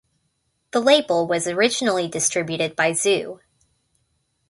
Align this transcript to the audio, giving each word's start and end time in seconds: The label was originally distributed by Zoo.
The 0.71 0.79
label 0.79 1.27
was 1.27 1.45
originally 1.47 2.07
distributed 2.07 2.75
by 2.75 2.93
Zoo. 2.93 3.39